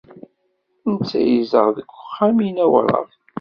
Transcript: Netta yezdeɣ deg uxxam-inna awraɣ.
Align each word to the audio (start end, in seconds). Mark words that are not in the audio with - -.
Netta 0.91 1.19
yezdeɣ 1.21 1.67
deg 1.77 1.87
uxxam-inna 2.01 2.65
awraɣ. 2.67 3.05